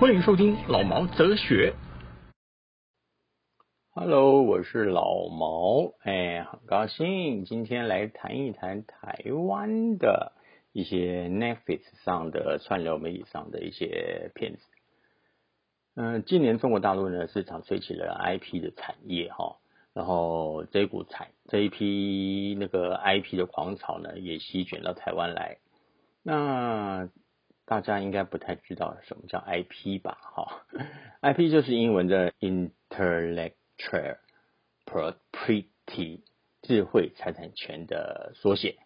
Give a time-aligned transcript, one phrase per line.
[0.00, 1.74] 欢迎收听老毛哲学。
[4.02, 10.32] Hello，我是老毛，哎，很高兴今天来谈一谈台湾的
[10.72, 14.62] 一些 Netflix 上的串流媒体上的一些片子。
[15.96, 19.58] 嗯，今年中国大陆呢市场吹起了 IP 的产业哈，
[19.92, 25.58] 然后这股产这一批那个 IP 的狂潮呢也席卷到台湾来。
[26.22, 27.10] 那
[27.66, 30.16] 大家应该不太知道什么叫 IP 吧？
[30.22, 30.64] 哈
[31.20, 34.18] ，IP 就是英文的 Intellect Trailer
[34.84, 36.20] Property，
[36.62, 38.76] 智慧财产权的缩写。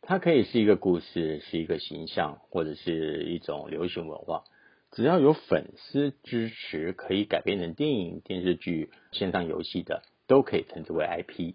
[0.00, 4.44] 它可以是一个故事，是一个形象，或者是一种流行文化。
[4.92, 11.54] 只要有粉丝支持，可以改编成电影、电视剧、线上游戏的，都可以称之为 IP。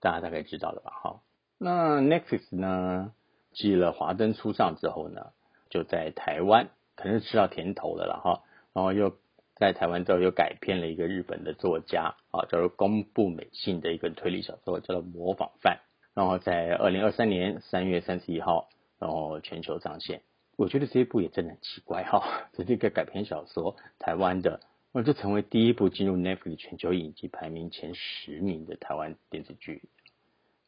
[0.00, 0.90] 大家大概知道了吧？
[0.90, 1.20] 哈，
[1.58, 3.14] 那 Netflix 呢？
[3.54, 5.32] 继了《华灯初上》之后呢？
[5.70, 8.42] 就在台湾，可能吃到甜头了了哈，
[8.74, 9.16] 然后又
[9.56, 15.76] 在台湾之后又改编了一个日本的作家啊，叫做宫部美幸的一个推理小说，叫做《模仿犯》，
[16.14, 18.68] 然后在二零二三年三月三十一号，
[18.98, 20.20] 然后全球上线。
[20.56, 24.60] 我觉得这一部也真的很奇怪哈，这是一个改编小说，台湾的，
[24.92, 29.82] 那就成为第一部进入 Netflix 全球影集排名前十名的台湾电视剧，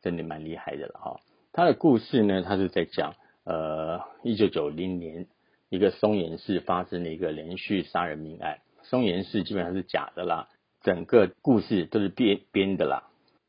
[0.02, 1.20] 真的蛮厉害的了哈。
[1.52, 3.14] 它的故事呢，它是在讲。
[3.44, 5.26] 呃，一九九零年，
[5.70, 8.58] 一个松岩市发生了一个连续杀人命案。
[8.90, 10.48] 松岩市基本上是假的啦，
[10.82, 13.04] 整个故事都是编编的啦。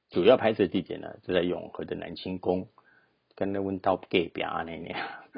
[0.09, 2.68] 主要拍摄地点呢，就在永和的南清宫，
[3.36, 4.98] 跟那温刀 gay 表啊那年，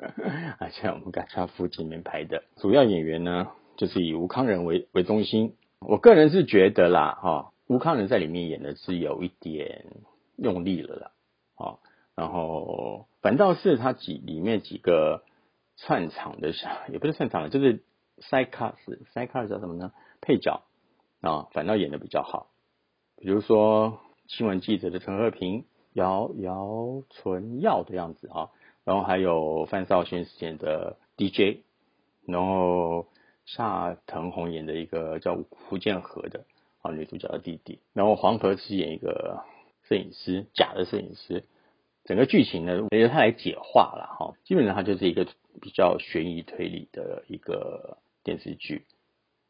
[0.60, 2.44] 而且我们家家附近面拍的。
[2.56, 5.56] 主要演员呢，就是以吴康仁为为中心。
[5.82, 9.86] 我个人是觉得啦，哈，吴康仁在里面演的是有一点
[10.38, 11.12] 用力了啦，
[11.58, 11.80] 哦。
[12.16, 15.24] 然后反倒是他几里面几个
[15.78, 16.54] 串场的，
[16.92, 17.84] 也不是串场的，就是
[18.30, 19.92] side cast，side cast 叫什么呢？
[20.22, 20.64] 配角
[21.22, 22.48] 啊，反倒演的比较好。
[23.18, 28.50] 比如说新闻记者的陈和平，姚姚纯耀的样子啊，
[28.84, 31.60] 然后还有范少勋演的 DJ，
[32.26, 33.08] 然后
[33.46, 36.46] 夏腾宏演的一个叫胡建和的
[36.82, 39.44] 啊女主角的弟弟，然后黄河是演一个
[39.84, 41.44] 摄影师，假的摄影师。
[42.04, 44.34] 整个剧情呢，由他来解化了哈。
[44.44, 45.28] 基本上它就是一个
[45.62, 48.86] 比较悬疑推理的一个电视剧。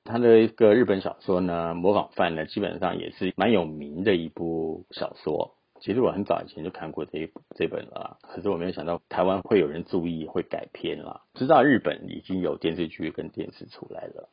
[0.03, 5.55] 他的一个日本小说呢，《模仿犯》呢，基本上也是蛮有名的一部小说。
[5.79, 11.21] 其实我很早以前就看过这一这本了，可是我没有想到台湾会有人注意会改编了。
[11.33, 14.29] 知道日本已经有电视剧跟电视出来了。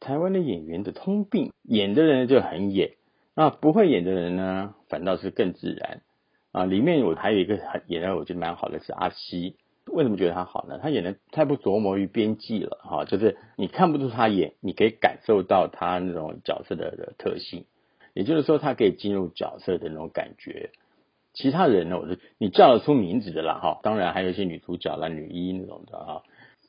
[0.00, 2.94] 台湾的演员的通病，演的人就很演，
[3.36, 6.02] 那不会演的人呢，反倒是更自然。
[6.50, 9.56] 啊，里面我还有一个很演的，我觉得蛮好的是阿西。
[9.92, 10.78] 为什么觉得他好呢？
[10.82, 17.66] 他演的太不琢磨于边际了，哈，就是你看不出他演，你可以感受到他那种角色的的特性。
[18.14, 20.70] 也就是说，他可以进入角色的那种感觉。
[21.34, 23.80] 其他人呢，我是你叫得出名字的啦，哈。
[23.82, 26.22] 当然还有一些女主角啦、女一那种的哈，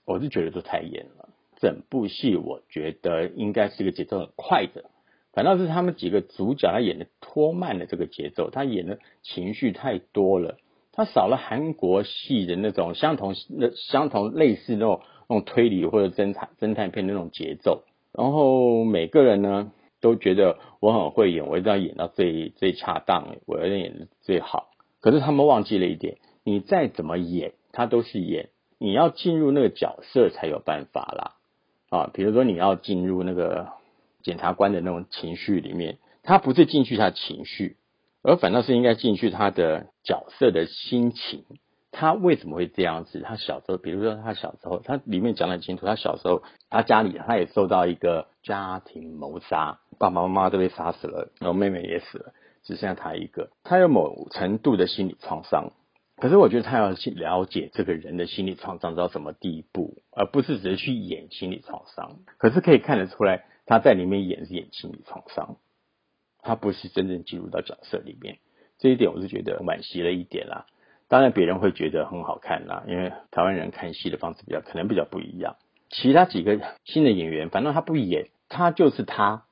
[0.05, 1.29] 我是觉得都太演了。
[1.57, 4.85] 整部戏我觉得应该是一个节奏很快的。
[5.33, 10.57] 反倒是他们几个主角，他演的拖慢了这个节奏，他演的情绪太多了，
[10.93, 17.83] 他少了韩国戏的那种相同、那相同类似那种那种推理或者侦探侦探片那种节奏。
[18.13, 24.69] 然后每个人呢都觉得我很会演，我一定要演到最最恰当，我要演的最好。
[25.01, 31.35] 可是他们忘记了一点，你再怎么演，他都是演，你要进入那个角色才有办法啦。
[31.89, 33.67] 啊，比如说你要进入那个。
[34.23, 37.75] 检察官的那种情绪里面，他不是进去他的情绪，
[38.23, 41.43] 而反倒是应该进去他的角色的心情。
[41.91, 43.21] 他为什么会这样子？
[43.21, 52.33] 他小时候，比如说他小时候，他里面讲得很清楚，他小时候他家里他也受到一个家庭谋杀，爸爸妈妈都被杀死了，然后妹妹也死了，
[52.63, 53.51] 只剩下他一个。
[53.63, 55.73] 他有某程度的心理创伤，
[56.17, 62.21] 可是我觉得他要去了解这个人的心理创伤到什么地步，而不是只是去演心理创伤。
[62.39, 63.45] 可是可以看得出来。
[63.65, 65.55] 他在里面演是演心理创伤，
[66.43, 68.37] 他不是真正进入到角色里面，
[68.77, 70.65] 这一点我是觉得惋惜了一点啦。
[71.07, 75.55] 当然别人会觉得很好看啦，因为台湾人看戏的方式比较可能比较不一样。
[75.89, 79.45] 其他几个新的演员，反正他不演，他就是他，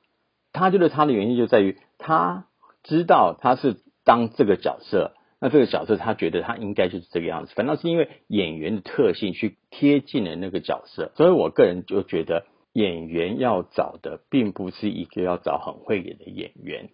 [0.52, 2.46] 他觉得他的原因就在于他
[2.82, 16.90] 知道他是当这个角色，那这个角色他觉得他应该就是这个样子，反倒是因为演员的特性去贴近了那个角色，所以我个人就觉得演员要找的并不是一个要找很会演的演员，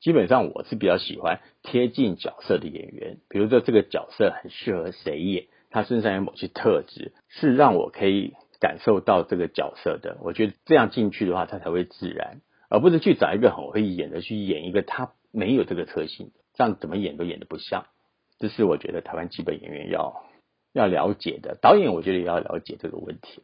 [0.00, 12.40] 基本上我是比较喜欢贴近角色的演员，比如说这个角色很适合谁演，他身上有某些特质是让我可以感受到这个角色的，我觉得这样进去的话，他才会自然。
[12.70, 17.86] 而不是去找一个很会演的去演一个他没有这个特性，这样怎么演都演的不像。
[18.38, 20.24] 这是我觉得台湾基本演员要
[20.72, 23.42] 要了解的，导演我觉得也要了解这个问题。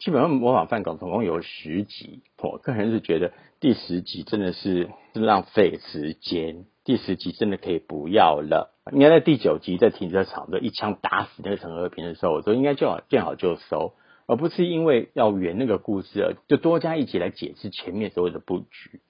[0.00, 8.74] 基本上模仿范狗总共有十集，我个人是觉得第十集真的是浪费时间，第十集真的可以不要了。
[8.92, 13.94] 应该在第九集在停车场的一枪打死那个陈和平的时候，我说应该就好见好就收。
[14.26, 19.00] 而不是因为要圆那个故事，就多加一集来解释前面所有的布局。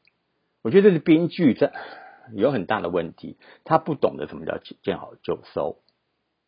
[0.62, 1.72] 我觉得这是编剧在
[2.34, 5.78] 有很大的问题，他不懂得什么叫见好就收。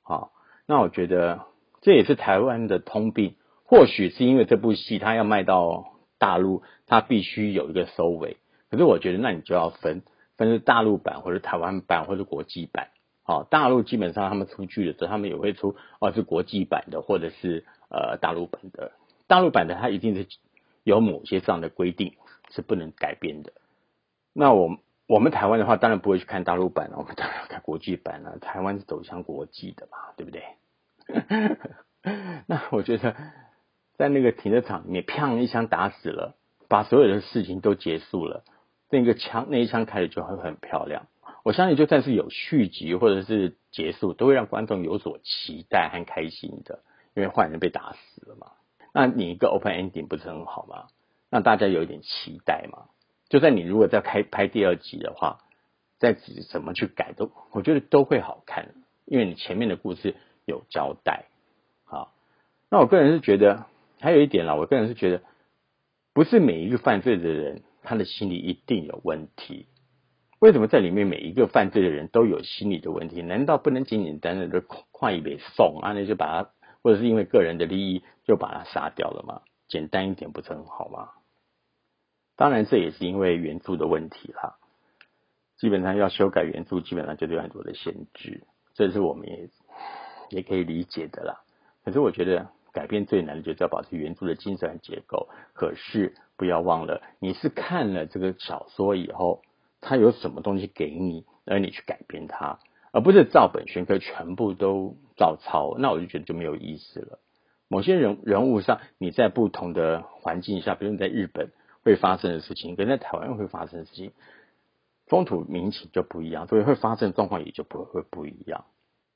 [0.03, 0.33] 好，
[0.67, 1.47] 那我觉得
[1.83, 3.35] 这也是台湾的通病。
[3.71, 8.37] 或许是因为这部戏它要卖到大陆，它必须有一个收尾。
[8.69, 10.03] 可是我觉得，那你就要分
[10.37, 12.89] 分是大陆版或者台湾版或者国际版。
[13.23, 17.65] 好，大陆基本上他们出剧的时候，他们也会出哦是国际版的或者是。
[17.93, 18.93] 呃，大陆版的，
[19.27, 20.29] 大陆版的它一定是
[20.85, 22.15] 有某些上的规定
[22.51, 23.53] 是不能改变的。
[24.33, 24.79] 那我
[25.09, 28.39] 我们台湾的话，当然不会去看大陆版了，我们当然要看国际版了。
[28.39, 30.45] 台湾是走向国际的嘛，对不对？
[32.47, 33.17] 那我觉得
[34.01, 36.35] 在那个停车场里面，砰一枪打死了，
[36.71, 38.45] 把所有的事情都结束了，
[38.89, 41.07] 那个枪那一枪开始就会很漂亮。
[41.45, 46.81] 我相信，就算是有续集或者是结束，都会让观众有所期待和开心的。
[47.15, 48.53] 因为坏人被打死了嘛，
[48.95, 50.87] 那你一个 open ending 不是很好吗？
[51.29, 52.85] 让大家有一点期待嘛。
[53.29, 55.41] 就算你如果再开拍第二集的话，
[55.99, 56.17] 再
[56.51, 58.71] 怎么去改都，我觉得都会好看，
[59.05, 60.15] 因为你前面的故事
[60.47, 61.27] 有交代。
[61.85, 62.15] 好，
[62.71, 63.67] 那我个人是觉得
[64.01, 65.23] 还有一点啦，我个人是觉得，
[66.13, 69.67] 不是每一个犯罪的人他的心理一定有问题。
[70.41, 73.23] 为什么在里面每一个犯罪的人都有心理的问题？
[73.23, 75.93] 难道不能简简单单的快一杯送啊？
[75.93, 76.51] 那就把他。
[76.83, 79.43] 或者是因为个人的利益就把他杀掉了吗？
[79.69, 81.11] 简单一点不是很好吗？
[82.37, 84.57] 当然这也是因为原著的问题啦。
[85.59, 89.51] 基本上要修改原著，基本上就有很多的限制，这是我们也
[90.31, 91.43] 也可以理解的啦。
[91.85, 95.29] 可是我觉得改变最难的就是要保持原著的精神和结构。
[95.55, 99.43] 可是不要忘了，你是看了这个小说以后，
[99.81, 102.59] 它有什么东西给你，而你去改变它。
[102.93, 107.21] 而不是照本宣科，全部都照抄，那我就觉得就没有意思了。
[107.69, 111.53] 某些人人物上，你在不同的环境下，比如你在日本
[111.85, 114.11] 会发生的事情，跟在台湾会发生的事情，
[115.07, 118.65] 风土民情就不一样，所以会发生状况也就不会不一样。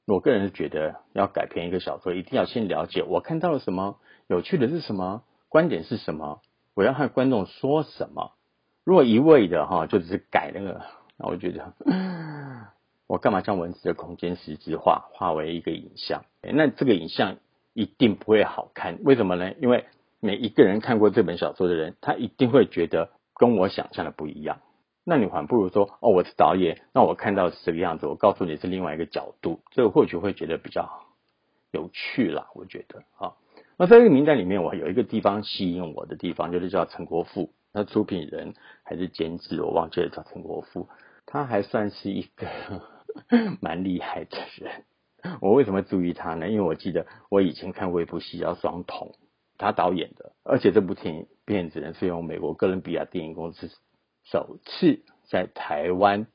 [0.06, 6.40] 我个人是觉得，要改编一个小说，一定要先了解我看到了什么，有趣的是什么，观点是什么，
[6.74, 8.32] 我要和观众说什么。
[8.84, 10.82] 如果一味的哈，就只是改那个，
[11.16, 11.72] 那我觉得。
[13.06, 16.24] 我干嘛将文字的空间实质化，化为一个影像？
[16.40, 17.36] 那这个影像
[17.74, 18.98] 一定不会好看。
[19.04, 19.52] 为什么呢？
[19.60, 19.84] 因为
[20.20, 24.60] 每一个人看过这本小说的人，他一定会觉得跟我想象的不一样。
[25.04, 31.04] 那你还不如说，哦，我是导演，那我看到是这个样子，我告诉你是另外一个角度，这个或许会觉得比较
[31.70, 32.48] 有趣啦。
[32.54, 33.34] 我觉得啊，
[33.76, 40.88] 那在这个名单里面，我有一个地方吸引我的地方，就是叫陈国富，那出品人还是监制，我忘记了叫陈国富，
[41.26, 42.48] 他还算是一个。
[43.60, 44.82] 蛮厉害的人，
[45.40, 46.48] 我为什么注意他呢？
[46.48, 49.06] 因为我记得我以前看过一部戏叫《双瞳》，
[49.56, 53.70] 他导演的，而且这部影片子呢是用美国哥伦比亚电影公司
[54.24, 56.26] 首次在台湾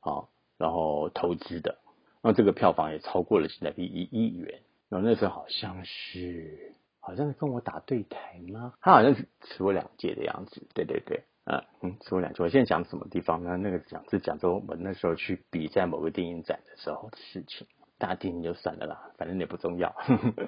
[0.00, 1.78] 啊，然后投资的，
[2.22, 4.60] 那这个票房也超过了现在币一亿元。
[4.88, 8.74] 然后那时候好像是，好像是跟我打对台吗？
[8.80, 11.24] 他好像是吃过两届的样子，对对对。
[11.44, 12.42] 啊，嗯，吃过两届。
[12.42, 13.56] 我现在讲什么地方呢？
[13.58, 17.66] 那个讲是讲说我们那时候去比在某个电影展的时候的事情。
[17.98, 19.94] 大家听听就算了啦，反正也不重要。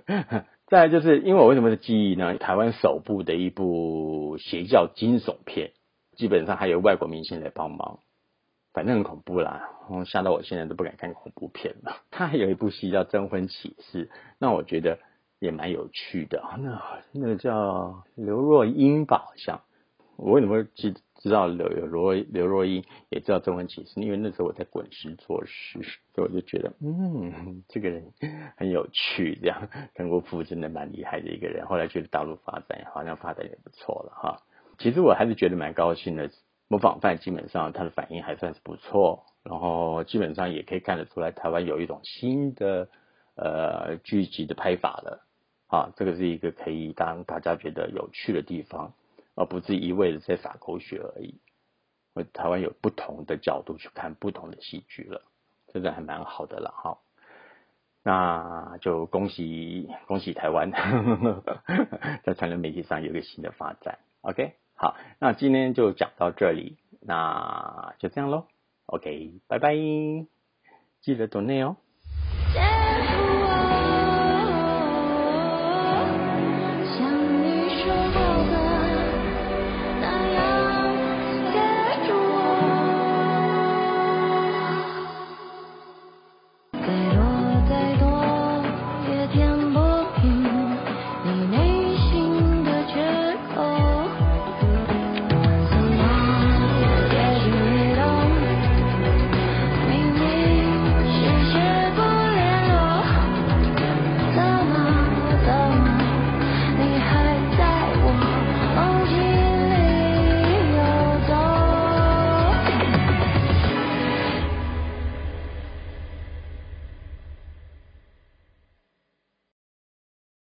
[0.66, 2.36] 再来就是因为我为什么是记忆呢？
[2.38, 5.72] 台湾首部的一部邪教惊悚片，
[6.16, 8.00] 基本上还有外国明星来帮忙，
[8.72, 9.68] 反正很恐怖啦，
[10.06, 11.96] 吓到我现在都不敢看恐怖片了。
[12.10, 14.06] 他还有一部戏叫《征婚启事》，
[14.38, 14.98] 那我觉得
[15.38, 16.42] 也蛮有趣的。
[16.58, 16.82] 那
[17.12, 19.60] 那个叫刘若英吧，好像。
[20.16, 24.00] 我为什么会知知道刘刘刘若英也知道中文启示？
[24.00, 25.78] 因为那时候我在滚石做事，
[26.14, 28.02] 所以我就觉得，嗯，这个人
[28.56, 31.66] 很有趣，这样陈国富真的蛮厉害的一个人。
[31.66, 34.40] 后来去大陆发展，好像发展也不错了哈。
[34.78, 36.30] 其实我还是觉得蛮高兴的。
[36.68, 42.88] 模仿犯基本上他的反应还算是不错，然后基本上也可以看得出来，台湾有一种新的
[43.36, 45.24] 呃剧集的拍法了。
[45.68, 48.94] 啊，这个是一个可以让大家觉得有趣的地方，
[49.36, 51.38] 而不是一味的在撒狗血而已。
[52.32, 55.22] 台湾有不同的角度去看不同的戏剧了，
[55.72, 56.98] 这个还蛮好的了哈。
[58.02, 60.72] 那就恭喜恭喜台湾，
[62.26, 64.00] 在传统媒体上有一个新的发展。
[64.22, 68.44] OK，好，那今天就讲到这里，那就这样喽。
[68.84, 69.74] OK，拜拜，
[71.00, 71.76] 记得 donate 哦。